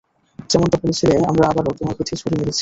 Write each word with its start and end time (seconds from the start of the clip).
যেমনটা 0.49 0.77
বলেছিলে, 0.77 1.15
আমরা 1.29 1.43
আবারও 1.47 1.77
তোমার 1.79 1.95
পিঠে 1.97 2.15
ছুরি 2.15 2.35
মেরেছি। 2.39 2.59